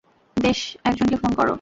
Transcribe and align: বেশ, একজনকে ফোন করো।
বেশ, 0.37 0.59
একজনকে 0.85 1.17
ফোন 1.17 1.31
করো। 1.33 1.49